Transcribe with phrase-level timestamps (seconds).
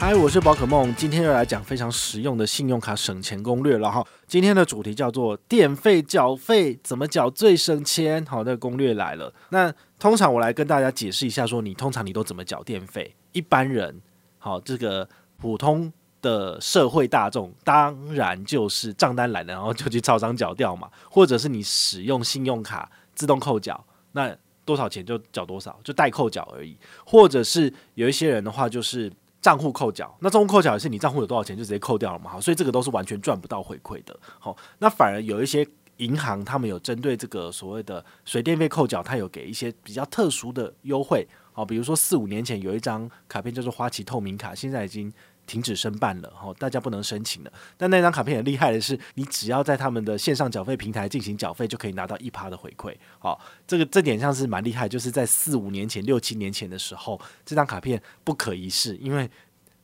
[0.00, 4.02] 嗨，我是宝可梦，今天又来讲非常实用的信用卡省钱攻略了哈。
[4.26, 8.24] 今天的主题叫做电费缴费怎么缴最省钱。
[8.24, 9.30] 好，这个攻略来了。
[9.50, 13.14] 那通常我来跟大家解释一下，说你通常你都怎么缴电费？
[13.32, 14.00] 一般人，
[14.38, 15.92] 好，这个普通
[16.22, 26.74] 的社会大众，当然就是账单来了，然后就去超商缴掉嘛，或者是你使用信用卡自动扣缴，那多少钱就缴多少，就代扣缴而已。
[27.04, 29.12] 或者是有一些人的话，就是。
[29.40, 34.18] 账户扣缴，那账户扣缴也是你账户有多少钱就直接扣掉了嘛，好，所以这个都是完全赚不到回馈的。
[34.38, 35.66] 好，那反而有一些
[35.96, 41.26] 银行，他们有针对这个所谓的水电费扣缴，它有给一些比较特殊的优惠。
[41.52, 45.12] 好，比如说四五年前有一张卡片叫做花旗透明卡，现在已经。
[45.50, 47.52] 停止申办了，哈，大家不能申请了。
[47.76, 52.94] 但那张卡片很厉害的是，你只要在他们的线上缴费平台进行缴费，就可以拿到一趴的回馈。
[53.18, 59.28] 好，这个这点上是蛮厉害，就是在四五年前、六七年前的时候，这张卡片不可一世，因为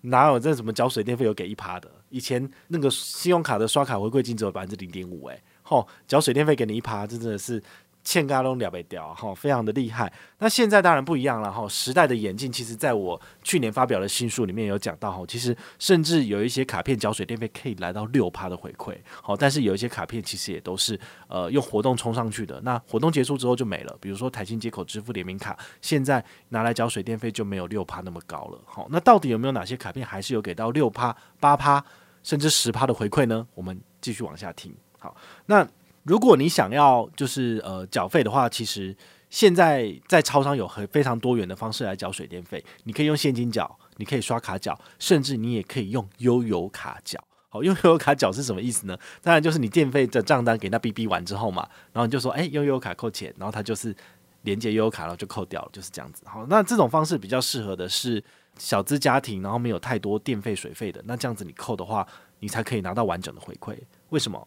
[0.02, 1.90] 哪有这什么缴水电费有给一趴的？
[2.10, 7.60] 以前那个信用卡的刷卡回馈金只有百分之零点五，哎，吼，缴水电费给你一趴，这真的是。
[8.06, 10.10] 欠嘎拢了不掉哈，非常的厉害。
[10.38, 20.96] 那现在当然不一样了哈，时代的演进，其实在我去年发表的新书里面有讲到哈，其实甚至有一些卡片缴水电费可以来到六趴的回馈，好，但是有一些卡片其实也都是
[21.26, 23.98] 呃用活动冲上去的，那活动结束之后就没了。
[24.00, 28.60] 比如说台新街口支付联名卡，现在拿来缴水电费就没有六趴那么高了。
[28.66, 31.84] 好，那到底有没有哪些卡片还是有给到六趴、八趴
[32.22, 33.44] 甚至十趴的回馈呢？
[33.56, 34.72] 我们继续往下听。
[35.00, 35.66] 好，那。
[36.06, 38.96] 如果你想要就是呃缴费的话，其实
[39.28, 42.64] 现在在超商有很非常多元的方式来缴水电费。
[42.84, 47.18] 你可以用现金缴，你可以刷卡缴，甚至你也可以用悠游卡缴。
[47.48, 48.96] 好，用悠游卡缴是什么意思呢？
[49.20, 53.94] 当然就是你电费的账单给他哔哔完之后嘛，然后你就说，哎，悠游卡扣钱，然后他就是
[54.42, 56.22] 连接悠游卡，然后就扣掉了，就是这样子。
[56.26, 58.22] 好，那这种方式比较适合的是
[58.58, 62.06] 小资家庭，然后没有太多电费水费的，那这样子你扣的话，
[62.38, 63.76] 你才可以拿到完整的回馈。
[64.10, 64.46] 为什么？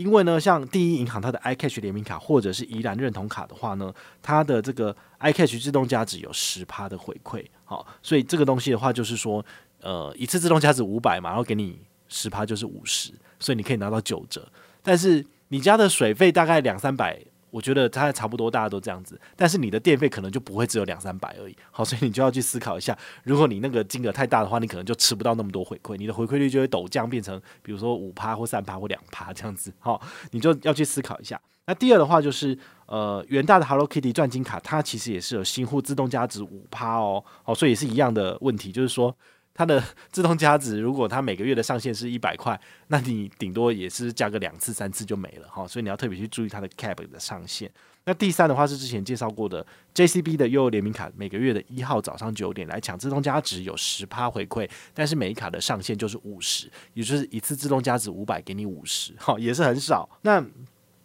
[0.00, 9.44] 因为呢，像第一银行它的 iCash 联名卡或者是宜兰认同卡的话呢，它的这个 iCash 自动加值有十趴的回馈，好，所以这个东西的话就是说，
[9.82, 11.78] 呃，一次自动加值五百嘛，然后给你
[12.08, 14.50] 十趴就是五十，所以你可以拿到九折。
[14.82, 17.22] 但是你家的水费大概两三百。
[17.50, 21.56] 我觉得它差不多，大家都这样子，但是你的电费可能就不会只有两三百而已。
[21.70, 29.72] 好，所以你就要去思考一下，如果你那个金额太大的话，你可能就吃不到那么多回馈，你的回馈率就会陡降，变成比如说五趴或三趴或两趴这样子。
[29.78, 30.00] 好，
[30.30, 31.40] 你就要去思考一下。
[31.66, 37.24] 那第二的话就是，呃，元大的 Hello Kitty 钻金卡，它其实也是有新户自动加值五趴哦。
[37.42, 39.16] 好，所以也是一样的问题，就是说。
[39.54, 47.70] 它的 自动加值，如果它每个月的上限是一百块，那你顶多也是加个两次、三次就没了哈，所以你要特别去注意它的 cap 的上限。
[48.04, 60.08] 那第三的话是之前介绍过的 JCB 的优联名卡，每个月的一号早上九点来抢自动加值，有十趴回馈，但是每一卡的上限就是五十，也就是一次自动加值五百给你五十，哈，也是很少。
[60.22, 60.42] 那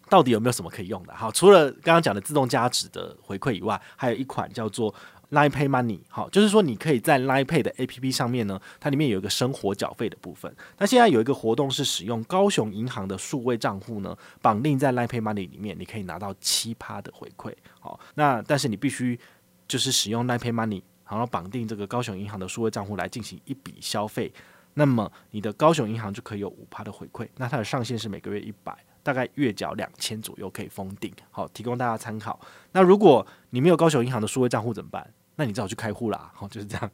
[0.08, 1.14] 到底有没有什么可以用的？
[1.14, 4.94] 好，除了刚刚讲的自动加值的回馈以外，还有一款叫做。
[5.32, 10.54] Line Pay Money，好，就是说你可以在 Line Pay 的 APP 上面呢，它里面有一个生活缴费的部分。
[10.78, 17.54] 那现在有一个活动是使用高雄银行的数位账户呢，绑定在 Line Pay Money 里面，你可以拿到七趴的回馈。
[17.80, 19.20] 好，那但是你必须
[19.68, 24.32] 就是使用 Line Pay Money，然后绑定这个高雄银行的数位账户来进行一笔消费，
[24.76, 27.28] 那么你的高雄银行就可以有五趴的回馈。
[27.38, 28.78] 那它的上限是每个月一百。
[29.06, 32.40] 大概月缴两千左右可以封顶，好，提供大家参考。
[32.72, 35.08] 那如果你没有高雄银行的数位账户怎么办？
[35.36, 36.92] 那你只好去开户啦，好，就是这样。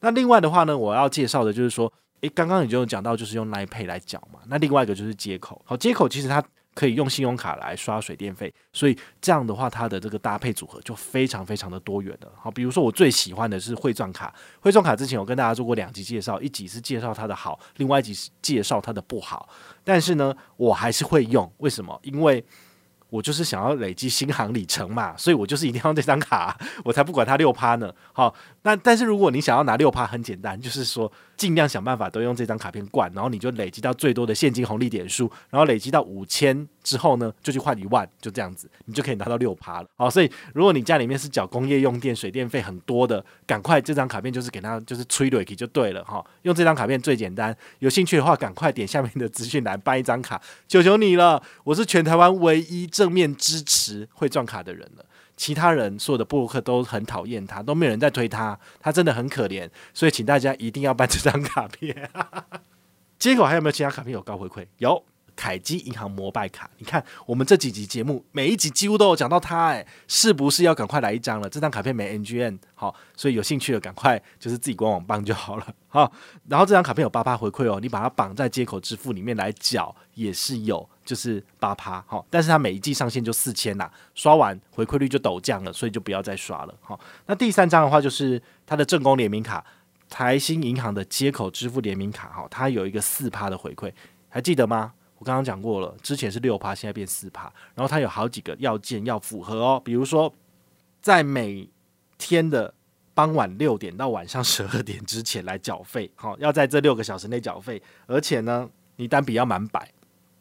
[0.00, 1.92] 那另外的话呢，我要介绍的就是说，
[2.22, 4.40] 诶，刚刚你就讲到，就是用 Line Pay 来缴嘛。
[4.48, 6.42] 那另外一个就是接口，好，接口其实它。
[6.74, 12.32] 可以用信用卡来刷水电费，所以这样的话，它的这个搭配组合就非常非常的多元了。
[12.36, 19.48] 好，比如说我最喜欢的是汇钻卡，汇钻卡之前我跟大家做过两集介绍，一集是介绍它的好，另外一集是介绍它的不好。
[19.84, 21.98] 但是呢，我还是会用，为什么？
[22.02, 22.44] 因为
[23.10, 27.92] 我就是想要累积新航里程嘛，所以我就是一定要这张卡，我才不管它六趴呢。
[28.12, 31.10] 好，那但是如果你想要拿六趴，很简单，就是说。
[31.36, 39.88] 尽量想办法都用这张卡片灌，然后你就累积到最多的现金红利点数，然后累积到五千之后呢，就去换一万，就这样子，你就可以拿到六趴了。
[39.96, 46.24] 好，所以如果你家里面是缴工业用电、水电费很多的，赶快这张卡片就是给他就是催瑞就对了哈。
[46.42, 55.04] 用这张卡片最简单，有兴趣的话赶快点下面的资讯栏办一张卡，求求你了，我是全台湾唯一正面支持汇钻卡的人了。
[55.36, 62.10] 其他人所有的布鲁克都很讨厌他，都没有人在推他，他真的很可怜，所以请大家一定要办这张卡片。
[63.18, 64.66] 接口还有没有其他卡片有高回馈？
[64.78, 65.04] 有
[65.36, 66.70] 凯基银行摩拜卡。
[66.78, 71.48] 你看我们这几集节目，每一集几乎都有讲到它，哎，是不是要赶快来一张了？
[71.48, 76.12] 这张卡片没 NGN，好，所以有兴趣的赶快就是自己官网办就好了，好。
[76.48, 86.98] 然后这张卡片有八趴回馈哦，你把它绑在接口支付里面来缴也是有，就是八趴，好，但是它每一季上限就四千呐，刷完回馈率就陡降了，所以就不要再刷了，好。
[87.26, 89.64] 那第三张的话就是它的正宫联名卡。
[90.10, 93.90] 台新银行的接口支付联名卡，哈，它有一个四趴的回馈，
[94.28, 94.92] 还记得吗？
[95.24, 97.50] 我刚刚讲过了，之前是六趴，现在变四趴。
[97.74, 100.30] 然后它有好几个要件要符合哦，比如说
[101.00, 101.66] 在每
[102.18, 102.74] 天的
[103.14, 109.90] 傍晚六点到晚上十二点之前来缴费，好，要在这六个小时内缴费，而且呢，你单笔要满百，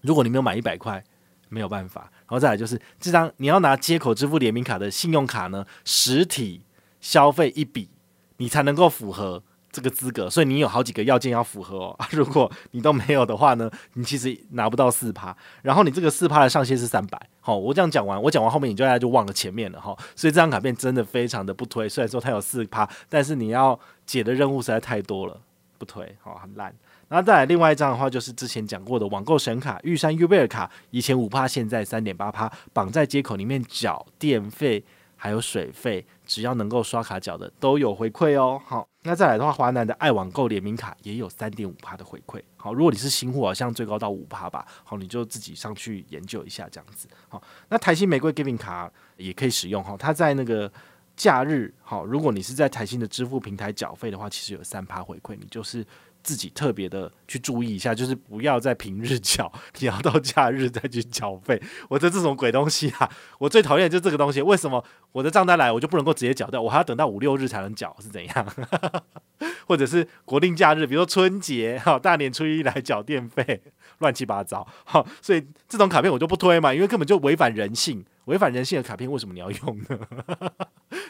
[0.02, 1.02] 如果你没有满一百块，
[1.48, 2.02] 没有办法。
[2.02, 6.62] 然后再来就是这张你要拿接口支付联名卡的信用卡呢，实体
[7.00, 7.90] 消费一笔，
[8.36, 9.44] 你才能够符合。
[9.74, 12.00] 这个资格，所以你有好几个要件要符合哦。
[12.12, 15.36] 如果你都没有的话呢，你其实拿不到四趴。
[15.64, 17.20] 然后你这个四趴的上限是三百。
[17.42, 19.98] 好，我这样讲完，我讲完后面你就大家就忘了前面了哈。
[20.16, 21.90] 所以这张卡片真的非常的不推。
[21.90, 25.42] 虽然说它有四趴，但是你要解的任务实在太多了，
[25.80, 26.72] 不推，好，很烂。
[27.10, 34.84] 然后再来另外一张的话，就是之前讲过的网购神卡玉山 U 贝尔卡，以前五趴，现在三点八趴，绑在接口里面缴电费。
[35.16, 38.62] 还有水费，只要能够刷卡缴的都有回馈哦。
[38.66, 42.42] 好，那再来的话，华南的爱网购联名卡也有三点五趴的回馈。
[42.58, 44.66] 好，如果你是新户，好像最高到五趴吧。
[44.84, 47.08] 好，你就自己上去研究一下这样子。
[47.28, 49.96] 好，那台新玫瑰 Giving 卡也可以使用哈。
[49.98, 50.72] 它在那个
[51.16, 55.86] 假日，好，如果你是在台新的支付平台缴费的话，其实有三趴回馈，你就是。
[56.24, 61.62] 自己特别的去注意一下，就是不要在平日缴， 你要到假日再去缴费。
[61.90, 63.10] 我的这种鬼东西啊，
[63.40, 64.42] 我最讨厌就这个东西。
[64.42, 66.62] 为什么我的账单来我就不能够直接缴掉？
[66.62, 68.54] 我还要等到五六日才能缴，是怎样？
[69.68, 73.62] 或者是国定假日，比如说春节、哈大年初一来缴电费，
[74.00, 74.66] 乱七八糟。
[74.86, 78.04] 好，所以这种卡片我就不推嘛，因为根本就违反人性。
[78.26, 80.00] 违反人性的卡片为什么你要用呢？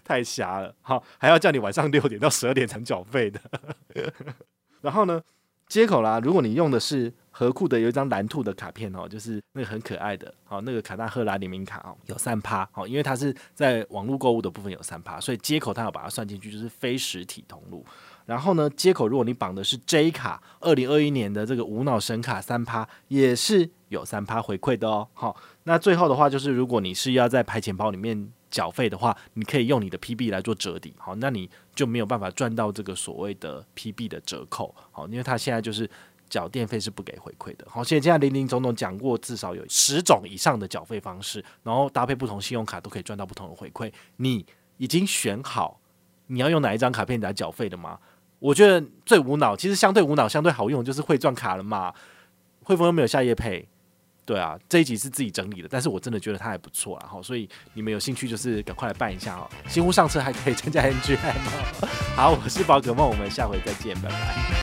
[0.04, 0.74] 太瞎了。
[0.82, 3.40] 好，还要叫你晚上六点到十二点才缴费的。
[4.84, 5.22] 然后呢，
[5.68, 17.86] 接口啦，如果你用的是和库的有一张蓝兔的卡片哦，就是那个很可爱的，好，那个卡纳赫拉联名卡哦，有三趴，好，因为它是在网络购物的部分有三趴，所以接口它要把它算进去，就是非实体通路。
[18.26, 25.08] 然后呢，接口如果你绑的是 J 卡，二零二一年的这个无脑神卡三趴，也是有三趴回馈的哦。
[25.14, 28.32] 好，那最后的话就是，如果你是要在拍钱包里面。
[28.54, 35.90] 缴费的话，你可以用你的 PB 来做折抵，好，那你就没有办法赚到这个所谓的 PB 的折扣，好，因为它现在就是
[36.30, 44.46] 缴电费是不给回馈的，好，现在现在林林总总讲过至少有十种以上的缴费方式，然后搭配不同信用卡都可以赚到不同的回馈，你
[44.78, 45.80] 已经选好
[46.28, 47.98] 你要用哪一张卡片来缴费的吗？
[48.44, 51.94] 我觉得最无脑，其实相对无脑、相对好用就是汇钻卡了嘛，
[52.64, 53.66] 汇丰又没有下夜配。
[54.26, 59.50] 对啊，这一集是自己整理的，但是我真的觉得它还不错啊，好，所以你们有兴趣就是赶快来办一下哦。
[59.70, 61.18] 新屋上车还可以参加 NGM。
[62.18, 64.54] 好，我是宝可梦，我们下回再见，拜拜。